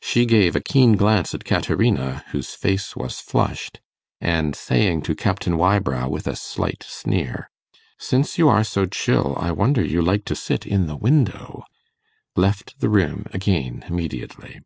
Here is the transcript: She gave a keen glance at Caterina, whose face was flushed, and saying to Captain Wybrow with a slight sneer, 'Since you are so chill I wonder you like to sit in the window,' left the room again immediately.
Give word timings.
She 0.00 0.26
gave 0.26 0.54
a 0.54 0.60
keen 0.60 0.92
glance 0.96 1.34
at 1.34 1.44
Caterina, 1.44 2.24
whose 2.30 2.54
face 2.54 2.94
was 2.94 3.18
flushed, 3.18 3.80
and 4.20 4.54
saying 4.54 5.02
to 5.02 5.16
Captain 5.16 5.58
Wybrow 5.58 6.08
with 6.08 6.28
a 6.28 6.36
slight 6.36 6.84
sneer, 6.86 7.50
'Since 7.98 8.38
you 8.38 8.48
are 8.48 8.62
so 8.62 8.86
chill 8.86 9.34
I 9.36 9.50
wonder 9.50 9.82
you 9.84 10.02
like 10.02 10.24
to 10.26 10.36
sit 10.36 10.68
in 10.68 10.86
the 10.86 10.94
window,' 10.96 11.64
left 12.36 12.78
the 12.78 12.88
room 12.88 13.26
again 13.32 13.82
immediately. 13.88 14.60